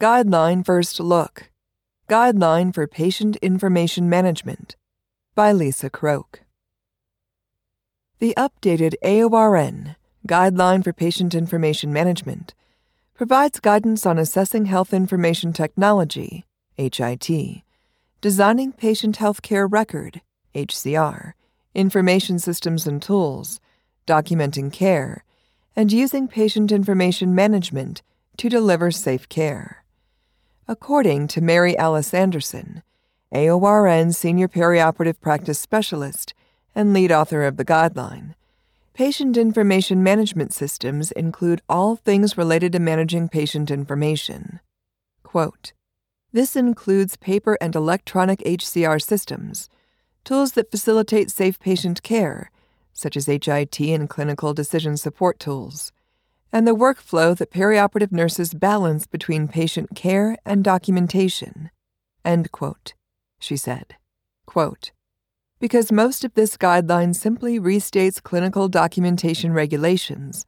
Guideline 0.00 0.64
First 0.64 1.00
Look 1.00 1.50
Guideline 2.08 2.72
for 2.72 2.86
Patient 2.86 3.34
Information 3.42 4.08
Management 4.08 4.76
by 5.34 5.50
Lisa 5.50 5.90
Croak. 5.90 6.42
The 8.20 8.32
updated 8.36 8.94
AORN 9.02 9.96
Guideline 10.24 10.84
for 10.84 10.92
Patient 10.92 11.34
Information 11.34 11.92
Management 11.92 12.54
provides 13.12 13.58
guidance 13.58 14.06
on 14.06 14.20
assessing 14.20 14.66
health 14.66 14.94
information 14.94 15.52
technology, 15.52 16.44
HIT, 16.76 17.64
designing 18.20 18.70
patient 18.70 19.18
healthcare 19.18 19.66
record, 19.68 20.20
HCR, 20.54 21.32
information 21.74 22.38
systems 22.38 22.86
and 22.86 23.02
tools, 23.02 23.58
documenting 24.06 24.72
care, 24.72 25.24
and 25.74 25.90
using 25.92 26.28
patient 26.28 26.70
information 26.70 27.34
management 27.34 28.02
to 28.36 28.48
deliver 28.48 28.92
safe 28.92 29.28
care. 29.28 29.82
According 30.68 31.28
to 31.28 31.40
Mary 31.40 31.76
Alice 31.76 32.12
Anderson, 32.12 32.82
AORN 33.32 34.12
Senior 34.14 34.48
Perioperative 34.48 35.20
Practice 35.20 35.58
Specialist 35.58 36.34
and 36.74 36.92
lead 36.92 37.10
author 37.10 37.44
of 37.44 37.56
the 37.56 37.64
guideline, 37.64 38.34
Patient 38.98 39.36
information 39.36 40.02
management 40.02 40.52
systems 40.52 41.12
include 41.12 41.62
all 41.68 41.94
things 41.94 42.36
related 42.36 42.72
to 42.72 42.80
managing 42.80 43.28
patient 43.28 43.70
information. 43.70 44.58
Quote, 45.22 45.72
this 46.32 46.56
includes 46.56 47.16
paper 47.16 47.56
and 47.60 47.76
electronic 47.76 48.40
HCR 48.40 49.00
systems, 49.00 49.68
tools 50.24 50.54
that 50.54 50.72
facilitate 50.72 51.30
safe 51.30 51.60
patient 51.60 52.02
care, 52.02 52.50
such 52.92 53.16
as 53.16 53.26
HIT 53.26 53.78
and 53.78 54.10
clinical 54.10 54.52
decision 54.52 54.96
support 54.96 55.38
tools, 55.38 55.92
and 56.52 56.66
the 56.66 56.74
workflow 56.74 57.36
that 57.36 57.50
perioperative 57.50 58.12
nurses 58.12 58.54
balance 58.54 59.06
between 59.06 59.48
patient 59.48 59.94
care 59.94 60.36
and 60.44 60.64
documentation. 60.64 61.70
End 62.24 62.52
quote, 62.52 62.94
she 63.38 63.56
said. 63.56 63.96
Quote, 64.46 64.92
because 65.60 65.90
most 65.90 66.24
of 66.24 66.34
this 66.34 66.56
guideline 66.56 67.14
simply 67.14 67.58
restates 67.58 68.22
clinical 68.22 68.68
documentation 68.68 69.52
regulations. 69.52 70.46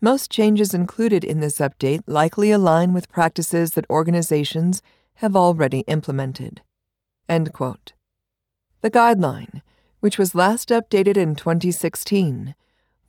Most 0.00 0.30
changes 0.30 0.74
included 0.74 1.24
in 1.24 1.40
this 1.40 1.58
update 1.58 2.02
likely 2.06 2.50
align 2.50 2.92
with 2.92 3.10
practices 3.10 3.72
that 3.72 3.88
organizations 3.88 4.82
have 5.14 5.36
already 5.36 5.80
implemented. 5.80 6.62
End 7.28 7.52
quote. 7.52 7.92
The 8.82 8.90
guideline, 8.90 9.62
which 10.00 10.18
was 10.18 10.34
last 10.34 10.70
updated 10.70 11.16
in 11.16 11.34
2016, 11.34 12.54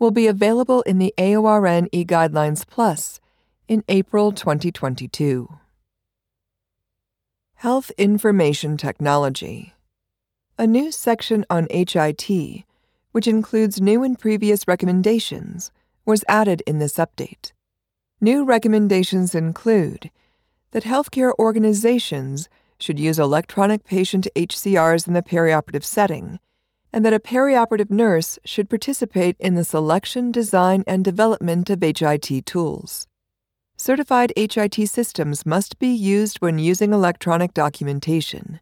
will 0.01 0.11
be 0.11 0.25
available 0.25 0.81
in 0.81 0.97
the 0.97 1.13
AORN 1.19 1.87
eGuidelines 1.91 2.65
Plus 2.67 3.21
in 3.67 3.83
April 3.87 4.31
2022. 4.31 5.47
Health 7.53 7.91
Information 7.99 8.77
Technology 8.77 9.75
a 10.57 10.67
new 10.67 10.91
section 10.91 11.43
on 11.49 11.67
HIT, 11.71 12.65
which 13.13 13.27
includes 13.27 13.81
new 13.81 14.03
and 14.03 14.19
previous 14.19 14.67
recommendations, 14.67 15.71
was 16.05 16.23
added 16.27 16.61
in 16.67 16.77
this 16.77 16.97
update. 16.97 17.51
New 18.19 18.43
recommendations 18.43 19.33
include 19.33 20.11
that 20.69 20.83
healthcare 20.83 21.33
organizations 21.39 22.47
should 22.77 22.99
use 22.99 23.17
electronic 23.17 23.83
patient 23.83 24.27
HCRs 24.35 25.07
in 25.07 25.13
the 25.13 25.23
perioperative 25.23 25.83
setting, 25.83 26.39
and 26.93 27.05
that 27.05 27.13
a 27.13 27.19
perioperative 27.19 27.89
nurse 27.89 28.37
should 28.45 28.69
participate 28.69 29.35
in 29.39 29.55
the 29.55 29.63
selection, 29.63 30.31
design, 30.31 30.83
and 30.85 31.03
development 31.03 31.69
of 31.69 31.81
HIT 31.81 32.45
tools. 32.45 33.07
Certified 33.77 34.33
HIT 34.35 34.87
systems 34.87 35.45
must 35.45 35.79
be 35.79 35.87
used 35.87 36.37
when 36.37 36.59
using 36.59 36.93
electronic 36.93 37.53
documentation 37.53 38.59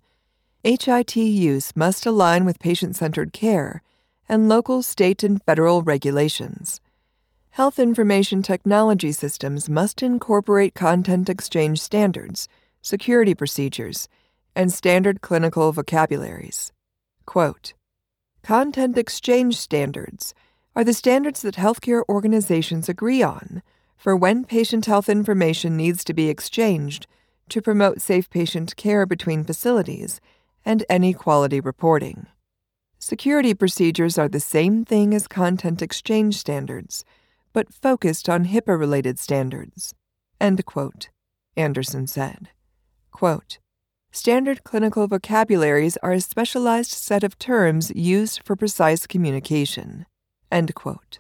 HIT 0.64 1.16
use 1.16 1.74
must 1.74 2.06
align 2.06 2.44
with 2.44 2.60
patient 2.60 2.96
centered 2.96 3.32
care 3.32 3.82
and 4.28 4.50
local, 4.50 4.84
state, 4.84 5.24
and 5.24 5.42
federal 5.44 5.82
regulations. 5.82 6.82
Health 7.52 7.80
information 7.80 8.44
technology 8.44 9.14
systems 9.14 9.70
must 9.70 10.04
incorporate 10.04 10.76
content 10.76 11.30
exchange 11.30 11.80
standards, 11.80 12.50
security 12.82 13.34
procedures, 13.34 14.10
and 14.54 14.72
standard 14.72 15.22
clinical 15.22 15.72
vocabularies. 15.72 16.74
Quote, 17.26 17.74
Content 18.44 18.98
exchange 18.98 19.58
standards 19.58 20.34
are 20.76 20.84
the 20.84 20.94
standards 20.94 21.42
that 21.42 21.56
healthcare 21.56 22.04
organizations 22.10 22.90
agree 22.90 23.22
on 23.22 23.62
for 23.98 24.16
when 24.16 24.46
patient 24.46 24.86
health 24.86 25.10
information 25.10 25.76
needs 25.76 26.04
to 26.06 26.14
be 26.14 26.30
exchanged 26.30 27.06
to 27.50 27.62
promote 27.62 28.02
safe 28.02 28.30
patient 28.30 28.76
care 28.76 29.06
between 29.06 29.44
facilities 29.44 30.22
and 30.64 30.86
any 30.90 31.14
quality 31.14 31.60
reporting. 31.60 32.28
Security 32.98 33.54
procedures 33.54 34.18
are 34.18 34.30
the 34.30 34.40
same 34.40 34.86
thing 34.86 35.14
as 35.14 35.28
content 35.28 35.82
exchange 35.82 36.36
standards, 36.36 37.04
but 37.54 37.74
focused 37.74 38.30
on 38.30 38.46
HIPAA 38.46 38.80
related 38.80 39.20
standards. 39.20 39.94
End 40.40 40.66
quote, 40.66 41.10
Anderson 41.58 42.08
said. 42.08 42.50
Quote, 43.12 43.60
Standard 44.12 44.64
clinical 44.64 45.08
vocabularies 45.08 45.96
are 45.98 46.14
a 46.14 46.20
specialized 46.22 46.90
set 46.90 47.24
of 47.24 47.38
terms 47.38 47.92
used 47.92 48.42
for 48.44 48.56
precise 48.56 49.06
communication. 49.06 50.08
End 50.52 50.74
quote. 50.74 51.20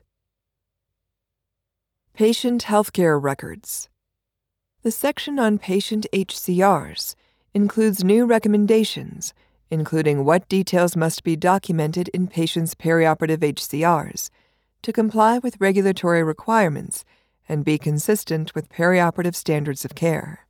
Patient 2.15 2.63
Healthcare 2.63 3.21
Records. 3.21 3.89
The 4.81 4.89
section 4.89 5.37
on 5.37 5.59
patient 5.59 6.07
HCRs 6.11 7.13
includes 7.53 8.03
new 8.03 8.25
recommendations, 8.25 9.35
including 9.69 10.25
what 10.25 10.49
details 10.49 10.95
must 10.95 11.23
be 11.23 11.35
documented 11.35 12.07
in 12.09 12.27
patients' 12.27 12.73
perioperative 12.73 13.37
HCRs 13.37 14.31
to 14.81 14.91
comply 14.91 15.37
with 15.37 15.61
regulatory 15.61 16.23
requirements 16.23 17.05
and 17.47 17.63
be 17.63 17.77
consistent 17.77 18.55
with 18.55 18.67
perioperative 18.67 19.35
standards 19.35 19.85
of 19.85 19.93
care. 19.93 20.47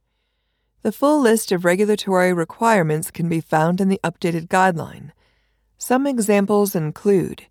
The 0.82 0.92
full 0.94 1.20
list 1.20 1.52
of 1.52 1.66
regulatory 1.66 2.32
requirements 2.32 3.12
can 3.12 3.28
be 3.28 3.42
found 3.42 3.82
in 3.82 3.90
the 3.90 4.00
updated 4.02 4.48
guideline. 4.48 5.12
Some 5.78 6.08
examples 6.08 6.74
include 6.74 7.48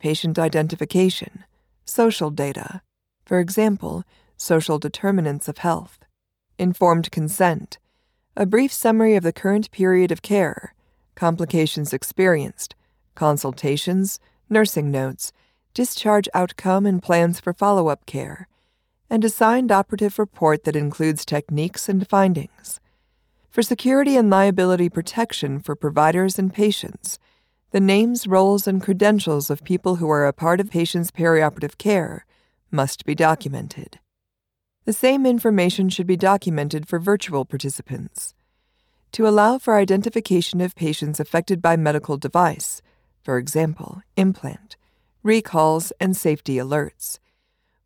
patient 0.00 0.40
identification, 0.40 1.44
social 1.84 2.30
data, 2.30 2.82
for 3.24 3.38
example, 3.38 4.02
social 4.36 4.80
determinants 4.80 5.46
of 5.46 5.58
health, 5.58 6.00
informed 6.58 7.12
consent, 7.12 7.78
a 8.36 8.44
brief 8.44 8.72
summary 8.72 9.14
of 9.14 9.22
the 9.22 9.32
current 9.32 9.70
period 9.70 10.10
of 10.10 10.22
care, 10.22 10.74
complications 11.14 11.92
experienced, 11.92 12.74
consultations, 13.14 14.18
nursing 14.50 14.90
notes, 14.90 15.32
discharge 15.74 16.28
outcome 16.34 16.86
and 16.86 17.02
plans 17.02 17.38
for 17.38 17.52
follow 17.52 17.86
up 17.86 18.04
care, 18.04 18.48
and 19.14 19.24
a 19.24 19.30
signed 19.30 19.70
operative 19.70 20.18
report 20.18 20.64
that 20.64 20.74
includes 20.74 21.24
techniques 21.24 21.88
and 21.88 22.08
findings. 22.08 22.80
For 23.48 23.62
security 23.62 24.16
and 24.16 24.28
liability 24.28 24.88
protection 24.88 25.60
for 25.60 25.76
providers 25.76 26.36
and 26.36 26.52
patients, 26.52 27.20
the 27.70 27.78
names, 27.78 28.26
roles, 28.26 28.66
and 28.66 28.82
credentials 28.82 29.50
of 29.50 29.62
people 29.62 29.96
who 29.96 30.10
are 30.10 30.26
a 30.26 30.32
part 30.32 30.58
of 30.58 30.68
patients' 30.68 31.12
perioperative 31.12 31.78
care 31.78 32.26
must 32.72 33.04
be 33.04 33.14
documented. 33.14 34.00
The 34.84 34.92
same 34.92 35.26
information 35.26 35.90
should 35.90 36.08
be 36.08 36.16
documented 36.16 36.88
for 36.88 36.98
virtual 36.98 37.44
participants. 37.44 38.34
To 39.12 39.28
allow 39.28 39.58
for 39.58 39.76
identification 39.76 40.60
of 40.60 40.74
patients 40.74 41.20
affected 41.20 41.62
by 41.62 41.76
medical 41.76 42.16
device, 42.16 42.82
for 43.22 43.38
example, 43.38 44.02
implant, 44.16 44.76
recalls, 45.22 45.92
and 46.00 46.16
safety 46.16 46.56
alerts. 46.56 47.20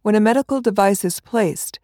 When 0.08 0.14
a 0.14 0.20
medical 0.20 0.62
device 0.62 1.04
is 1.04 1.20
placed, 1.20 1.80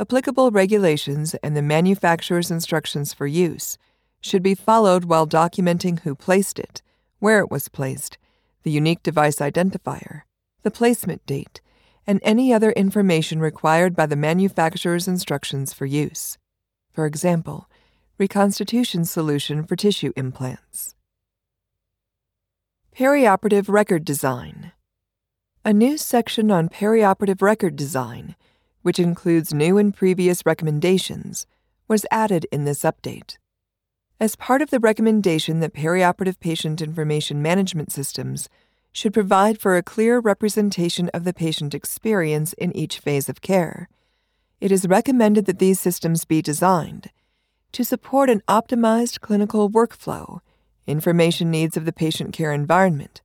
applicable 0.00 0.50
regulations 0.50 1.36
and 1.44 1.56
the 1.56 1.62
manufacturer's 1.62 2.50
instructions 2.50 3.14
for 3.14 3.28
use 3.28 3.78
should 4.20 4.42
be 4.42 4.56
followed 4.56 5.04
while 5.04 5.28
documenting 5.28 6.00
who 6.00 6.16
placed 6.16 6.58
it, 6.58 6.82
where 7.20 7.38
it 7.38 7.52
was 7.52 7.68
placed, 7.68 8.18
the 8.64 8.72
unique 8.72 9.04
device 9.04 9.36
identifier, 9.36 10.22
the 10.64 10.72
placement 10.72 11.24
date, 11.24 11.60
and 12.04 12.18
any 12.24 12.52
other 12.52 12.72
information 12.72 13.38
required 13.38 13.94
by 13.94 14.06
the 14.06 14.16
manufacturer's 14.16 15.06
instructions 15.06 15.72
for 15.72 15.86
use. 15.86 16.36
For 16.90 17.06
example, 17.06 17.70
reconstitution 18.18 19.04
solution 19.04 19.62
for 19.62 19.76
tissue 19.76 20.12
implants. 20.16 20.96
Perioperative 22.92 23.68
Record 23.68 24.04
Design 24.04 24.72
A 25.68 25.72
new 25.74 25.98
section 25.98 26.50
on 26.50 26.70
perioperative 26.70 27.42
record 27.42 27.76
design, 27.76 28.36
which 28.80 28.98
includes 28.98 29.52
new 29.52 29.76
and 29.76 29.94
previous 29.94 30.46
recommendations, 30.46 31.46
was 31.86 32.06
added 32.10 32.46
in 32.50 32.64
this 32.64 32.84
update. 32.84 33.36
As 34.18 34.34
part 34.34 34.62
of 34.62 34.70
the 34.70 34.80
recommendation 34.80 35.60
that 35.60 35.74
perioperative 35.74 36.40
patient 36.40 36.80
information 36.80 37.42
management 37.42 37.92
systems 37.92 38.48
should 38.92 39.12
provide 39.12 39.60
for 39.60 39.76
a 39.76 39.82
clear 39.82 40.20
representation 40.20 41.10
of 41.10 41.24
the 41.24 41.34
patient 41.34 41.74
experience 41.74 42.54
in 42.54 42.74
each 42.74 42.98
phase 42.98 43.28
of 43.28 43.42
care. 43.42 43.90
It 44.62 44.72
is 44.72 44.88
recommended 44.88 45.44
that 45.44 45.58
these 45.58 45.78
systems 45.78 46.24
be 46.24 46.40
designed 46.40 47.10
to 47.72 47.84
support 47.84 48.30
an 48.30 48.42
optimized 48.48 49.20
clinical 49.20 49.68
workflow, 49.68 50.40
information 50.86 51.50
needs 51.50 51.76
of 51.76 51.84
the 51.84 51.92
patient 51.92 52.32
care 52.32 52.54
environment, 52.54 53.20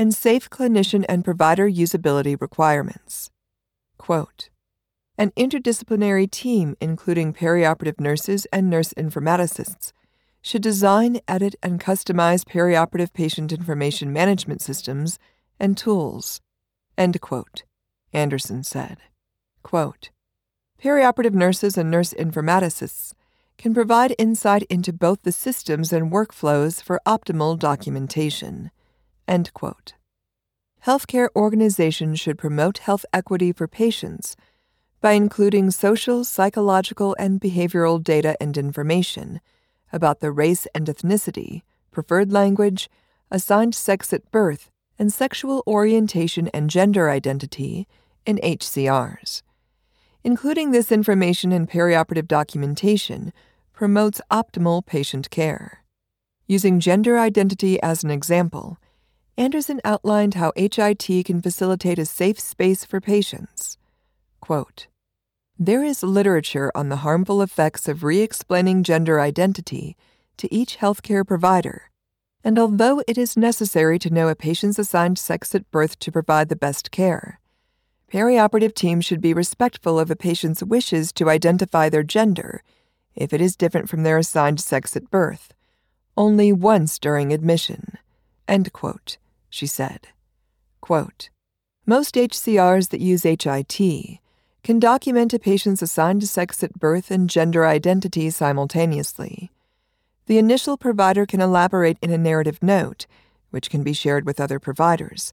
and 0.00 0.14
safe 0.14 0.48
clinician 0.48 1.04
and 1.10 1.26
provider 1.26 1.68
usability 1.68 2.40
requirements. 2.40 3.28
Quote, 3.98 4.48
an 5.18 5.30
interdisciplinary 5.32 6.30
team, 6.30 6.74
including 6.80 7.34
perioperative 7.34 8.00
nurses 8.00 8.46
and 8.50 8.70
nurse 8.70 8.94
informaticists, 8.94 9.92
should 10.40 10.62
design, 10.62 11.20
edit, 11.28 11.54
and 11.62 11.78
customize 11.78 12.46
perioperative 12.46 13.12
patient 13.12 13.52
information 13.52 14.10
management 14.10 14.62
systems 14.62 15.18
and 15.58 15.76
tools. 15.76 16.40
End 16.96 17.20
quote, 17.20 17.64
Anderson 18.10 18.62
said. 18.62 18.96
Quote, 19.62 20.08
Perioperative 20.82 21.34
nurses 21.34 21.76
and 21.76 21.90
nurse 21.90 22.14
informaticists 22.14 23.12
can 23.58 23.74
provide 23.74 24.14
insight 24.18 24.62
into 24.70 24.94
both 24.94 25.20
the 25.24 25.32
systems 25.32 25.92
and 25.92 26.10
workflows 26.10 26.82
for 26.82 27.02
optimal 27.06 27.58
documentation. 27.58 28.70
End 29.30 29.54
quote. 29.54 29.94
Healthcare 30.84 31.28
organizations 31.36 32.18
should 32.18 32.36
promote 32.36 32.78
health 32.78 33.06
equity 33.12 33.52
for 33.52 33.68
patients 33.68 34.34
by 35.00 35.12
including 35.12 35.70
social, 35.70 36.24
psychological, 36.24 37.14
and 37.16 37.40
behavioral 37.40 38.02
data 38.02 38.36
and 38.40 38.58
information 38.58 39.40
about 39.92 40.18
the 40.18 40.32
race 40.32 40.66
and 40.74 40.86
ethnicity, 40.88 41.62
preferred 41.92 42.32
language, 42.32 42.90
assigned 43.30 43.74
sex 43.74 44.12
at 44.12 44.28
birth, 44.32 44.68
and 44.98 45.12
sexual 45.12 45.62
orientation 45.64 46.48
and 46.48 46.68
gender 46.68 47.08
identity 47.08 47.86
in 48.26 48.38
HCRs. 48.38 49.42
Including 50.24 50.72
this 50.72 50.90
information 50.90 51.52
in 51.52 51.68
perioperative 51.68 52.26
documentation 52.26 53.32
promotes 53.72 54.20
optimal 54.30 54.84
patient 54.84 55.30
care. 55.30 55.84
Using 56.48 56.80
gender 56.80 57.16
identity 57.16 57.80
as 57.80 58.02
an 58.02 58.10
example, 58.10 58.78
Anderson 59.40 59.80
outlined 59.86 60.34
how 60.34 60.52
HIT 60.54 61.24
can 61.24 61.40
facilitate 61.40 61.98
a 61.98 62.04
safe 62.04 62.38
space 62.38 62.84
for 62.84 63.00
patients. 63.00 63.78
Quote, 64.38 64.86
there 65.58 65.82
is 65.82 66.02
literature 66.02 66.70
on 66.74 66.90
the 66.90 66.96
harmful 66.96 67.40
effects 67.40 67.88
of 67.88 68.04
re 68.04 68.20
explaining 68.20 68.82
gender 68.82 69.18
identity 69.18 69.96
to 70.36 70.54
each 70.54 70.76
healthcare 70.76 71.26
provider, 71.26 71.90
and 72.44 72.58
although 72.58 73.02
it 73.08 73.16
is 73.16 73.34
necessary 73.34 73.98
to 74.00 74.10
know 74.10 74.28
a 74.28 74.34
patient's 74.34 74.78
assigned 74.78 75.18
sex 75.18 75.54
at 75.54 75.70
birth 75.70 75.98
to 76.00 76.12
provide 76.12 76.50
the 76.50 76.54
best 76.54 76.90
care, 76.90 77.40
perioperative 78.12 78.74
teams 78.74 79.06
should 79.06 79.22
be 79.22 79.32
respectful 79.32 79.98
of 79.98 80.10
a 80.10 80.16
patient's 80.16 80.62
wishes 80.62 81.14
to 81.14 81.30
identify 81.30 81.88
their 81.88 82.02
gender 82.02 82.62
if 83.14 83.32
it 83.32 83.40
is 83.40 83.56
different 83.56 83.88
from 83.88 84.02
their 84.02 84.18
assigned 84.18 84.60
sex 84.60 84.96
at 84.96 85.10
birth, 85.10 85.54
only 86.14 86.52
once 86.52 86.98
during 86.98 87.32
admission. 87.32 87.96
End 88.46 88.70
quote, 88.74 89.16
she 89.50 89.66
said. 89.66 90.08
Quote, 90.80 91.28
Most 91.84 92.14
HCRs 92.14 92.88
that 92.88 93.00
use 93.00 93.24
HIT 93.24 94.20
can 94.62 94.78
document 94.78 95.34
a 95.34 95.38
patient's 95.38 95.82
assigned 95.82 96.24
sex 96.24 96.62
at 96.62 96.78
birth 96.78 97.10
and 97.10 97.28
gender 97.28 97.66
identity 97.66 98.30
simultaneously. 98.30 99.50
The 100.26 100.38
initial 100.38 100.76
provider 100.76 101.26
can 101.26 101.40
elaborate 101.40 101.98
in 102.00 102.10
a 102.10 102.18
narrative 102.18 102.62
note, 102.62 103.06
which 103.50 103.70
can 103.70 103.82
be 103.82 103.92
shared 103.92 104.24
with 104.24 104.40
other 104.40 104.58
providers, 104.58 105.32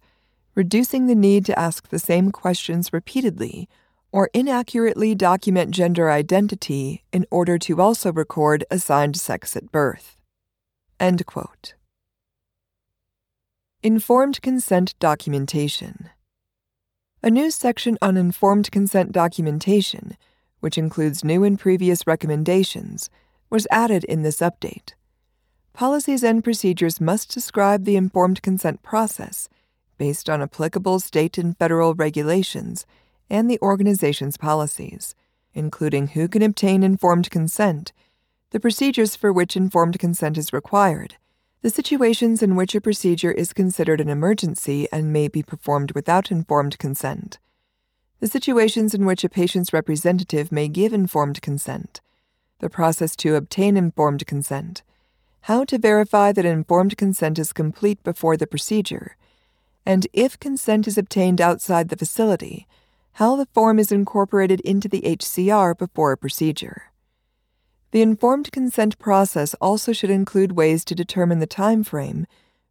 reducing 0.55 1.05
the 1.05 1.15
need 1.15 1.45
to 1.45 1.59
ask 1.59 1.89
the 1.89 1.99
same 1.99 2.31
questions 2.31 2.91
repeatedly 2.91 3.69
or 4.11 4.29
inaccurately 4.33 5.13
document 5.13 5.71
gender 5.71 6.09
identity 6.09 7.03
in 7.11 7.25
order 7.29 7.59
to 7.59 7.79
also 7.81 8.11
record 8.11 8.63
assigned 8.71 9.17
sex 9.17 9.55
at 9.55 9.71
birth. 9.71 10.15
End 10.99 11.25
quote. 11.25 11.75
Informed 13.87 14.41
consent 14.41 14.95
documentation. 14.99 16.09
A 17.23 17.29
new 17.29 17.49
section 17.49 17.97
on 18.01 18.17
informed 18.17 18.69
consent 18.69 19.13
documentation, 19.13 20.17
which 20.59 20.77
includes 20.77 21.23
new 21.23 21.45
and 21.45 21.57
previous 21.57 22.05
recommendations, 22.05 23.09
was 23.49 23.65
added 23.71 24.03
in 24.03 24.23
this 24.23 24.41
update. 24.41 24.91
Policies 25.71 26.21
and 26.21 26.43
procedures 26.43 26.99
must 26.99 27.33
describe 27.33 27.85
the 27.85 27.95
informed 27.95 28.41
consent 28.41 28.83
process 28.83 29.47
based 29.97 30.29
on 30.29 30.41
applicable 30.41 30.99
state 30.99 31.37
and 31.37 31.57
federal 31.57 31.93
regulations 31.93 32.85
and 33.29 33.49
the 33.49 33.59
organization's 33.61 34.35
policies, 34.35 35.15
including 35.53 36.07
who 36.07 36.27
can 36.27 36.41
obtain 36.41 36.83
informed 36.83 37.31
consent, 37.31 37.93
the 38.49 38.59
procedures 38.59 39.15
for 39.15 39.31
which 39.31 39.55
informed 39.55 39.97
consent 39.97 40.37
is 40.37 40.51
required, 40.51 41.15
the 41.61 41.69
situations 41.69 42.43
in 42.43 42.55
which 42.55 42.75
a 42.75 42.81
procedure 42.81 43.31
is 43.31 43.53
considered 43.53 43.99
an 43.99 44.09
emergency 44.09 44.87
and 44.91 45.11
may 45.11 45.27
be 45.27 45.41
performed 45.41 45.91
without 45.93 46.31
informed 46.31 46.77
consent, 46.77 47.39
the 48.19 48.27
situations 48.27 48.93
in 48.93 49.05
which 49.05 49.23
a 49.23 49.29
patient's 49.29 49.73
representative 49.73 50.51
may 50.51 50.67
give 50.67 50.93
informed 50.93 51.41
consent, 51.41 52.01
the 52.59 52.69
process 52.69 53.15
to 53.15 53.35
obtain 53.35 53.77
informed 53.77 54.25
consent, 54.27 54.83
how 55.41 55.63
to 55.63 55.77
verify 55.77 56.31
that 56.31 56.45
informed 56.45 56.97
consent 56.97 57.39
is 57.39 57.53
complete 57.53 58.03
before 58.03 58.37
the 58.37 58.47
procedure, 58.47 59.15
and 59.85 60.07
if 60.13 60.39
consent 60.39 60.87
is 60.87 60.97
obtained 60.97 61.39
outside 61.39 61.89
the 61.89 61.97
facility, 61.97 62.67
how 63.13 63.35
the 63.35 63.47
form 63.47 63.79
is 63.79 63.91
incorporated 63.91 64.59
into 64.61 64.87
the 64.87 65.01
HCR 65.01 65.77
before 65.77 66.11
a 66.11 66.17
procedure. 66.17 66.91
The 67.91 68.01
informed 68.01 68.51
consent 68.51 68.99
process 68.99 69.53
also 69.55 69.93
should 69.93 70.09
include 70.09 70.51
ways 70.51 70.83
to 70.85 70.95
determine 70.95 71.39
the 71.39 71.47
time 71.47 71.83
frame 71.83 72.27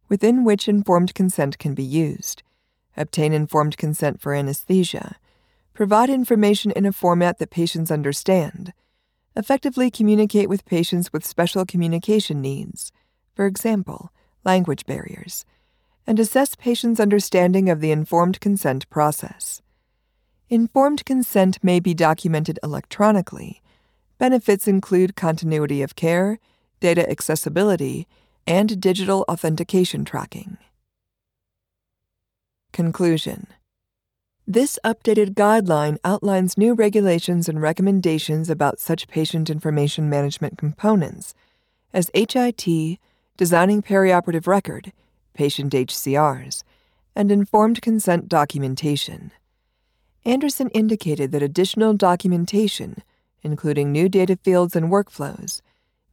within 0.09 0.43
which 0.43 0.67
informed 0.67 1.13
consent 1.15 1.57
can 1.57 1.73
be 1.73 1.83
used, 1.83 2.43
obtain 2.95 3.33
informed 3.33 3.77
consent 3.77 4.21
for 4.21 4.33
anesthesia, 4.33 5.17
provide 5.73 6.09
information 6.09 6.71
in 6.71 6.85
a 6.85 6.91
format 6.91 7.39
that 7.39 7.49
patients 7.49 7.91
understand, 7.91 8.73
effectively 9.35 9.91
communicate 9.91 10.49
with 10.49 10.65
patients 10.65 11.11
with 11.11 11.25
special 11.25 11.65
communication 11.65 12.41
needs, 12.41 12.91
for 13.35 13.45
example, 13.45 14.11
language 14.43 14.85
barriers, 14.85 15.45
and 16.05 16.19
assess 16.19 16.55
patients' 16.55 16.99
understanding 16.99 17.69
of 17.69 17.81
the 17.81 17.91
informed 17.91 18.39
consent 18.39 18.89
process. 18.89 19.61
Informed 20.49 21.03
consent 21.05 21.57
may 21.61 21.79
be 21.79 21.93
documented 21.93 22.57
electronically 22.63 23.61
Benefits 24.17 24.67
include 24.67 25.15
continuity 25.15 25.83
of 25.83 25.95
care, 25.95 26.39
data 26.79 27.07
accessibility, 27.09 28.07
and 28.47 28.81
digital 28.81 29.25
authentication 29.29 30.05
tracking. 30.05 30.57
Conclusion 32.73 33.47
This 34.47 34.79
updated 34.83 35.35
guideline 35.35 35.97
outlines 36.03 36.57
new 36.57 36.73
regulations 36.73 37.47
and 37.47 37.61
recommendations 37.61 38.49
about 38.49 38.79
such 38.79 39.07
patient 39.07 39.51
information 39.51 40.09
management 40.09 40.57
components 40.57 41.35
as 41.93 42.09
HIT, 42.15 42.97
designing 43.37 43.83
perioperative 43.83 44.47
record, 44.47 44.93
patient 45.35 45.73
HCRs, 45.73 46.63
and 47.15 47.31
informed 47.31 47.83
consent 47.83 48.27
documentation. 48.27 49.31
Anderson 50.25 50.69
indicated 50.69 51.31
that 51.31 51.43
additional 51.43 51.93
documentation 51.93 53.03
including 53.43 53.91
new 53.91 54.09
data 54.09 54.37
fields 54.43 54.75
and 54.75 54.91
workflows, 54.91 55.61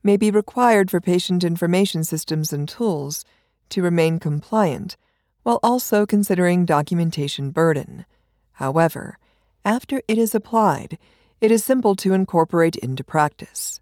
may 0.03 0.17
be 0.17 0.31
required 0.31 0.91
for 0.91 1.01
patient 1.01 1.43
information 1.43 2.05
systems 2.05 2.53
and 2.53 2.69
tools 2.69 3.25
to 3.71 3.83
remain 3.83 4.19
compliant 4.19 4.97
while 5.43 5.61
also 5.63 6.07
considering 6.07 6.65
documentation 6.65 7.51
burden. 7.51 8.05
However, 8.53 9.19
after 9.65 10.03
it 10.09 10.19
is 10.19 10.35
applied, 10.35 10.99
it 11.41 11.51
is 11.51 11.65
simple 11.65 11.95
to 11.97 12.13
incorporate 12.13 12.77
into 12.77 13.05
practice. 13.05 13.81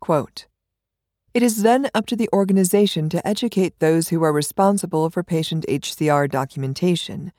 Quote, 0.00 0.46
it 1.32 1.44
is 1.44 1.62
then 1.62 1.88
up 1.94 2.06
to 2.06 2.16
the 2.16 2.28
organization 2.32 3.08
to 3.10 3.26
educate 3.26 3.78
those 3.78 4.08
who 4.08 4.24
are 4.24 4.32
responsible 4.32 5.08
for 5.10 5.22
patient 5.22 5.64
HCR 5.68 6.28
documentation, 6.28 7.30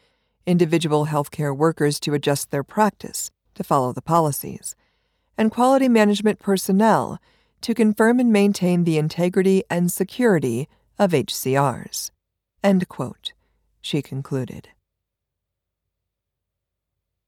individual 0.45 1.07
healthcare 1.07 1.55
workers 1.55 2.00
to 2.01 2.13
adjust 2.13 2.51
their 2.51 2.63
practice 2.63 3.31
to 3.55 3.65
follow 3.65 3.91
the 3.91 4.01
policies, 4.01 4.75
and 5.41 5.50
quality 5.50 5.89
management 5.89 6.38
personnel 6.38 7.19
to 7.62 7.74
confirm 7.74 8.19
and 8.19 8.31
maintain 8.31 8.83
the 8.83 9.00
integrity 9.00 9.63
and 9.71 9.91
security 9.91 10.69
of 11.00 11.13
HCRs. 11.13 12.12
She 13.81 14.03
concluded. 14.03 14.69